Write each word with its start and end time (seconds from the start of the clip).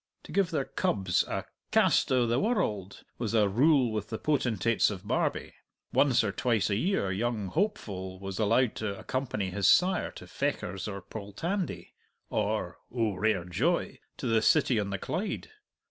To 0.23 0.31
give 0.31 0.49
their 0.49 0.65
cubs 0.65 1.21
a 1.27 1.45
"cast 1.69 2.11
o' 2.11 2.25
the 2.25 2.39
world" 2.39 3.03
was 3.19 3.35
a 3.35 3.47
rule 3.47 3.91
with 3.91 4.09
the 4.09 4.17
potentates 4.17 4.89
of 4.89 5.07
Barbie; 5.07 5.53
once 5.93 6.23
or 6.23 6.31
twice 6.31 6.71
a 6.71 6.75
year 6.75 7.11
young 7.11 7.49
Hopeful 7.49 8.17
was 8.19 8.39
allowed 8.39 8.73
to 8.77 8.97
accompany 8.97 9.51
his 9.51 9.67
sire 9.69 10.09
to 10.13 10.25
Fechars 10.25 10.87
or 10.87 11.03
Poltandie, 11.03 11.93
or 12.31 12.79
oh, 12.91 13.13
rare 13.13 13.45
joy! 13.45 13.99
to 14.17 14.25
the 14.25 14.41
city 14.41 14.79
on 14.79 14.89
the 14.89 14.97
Clyde. 14.97 15.51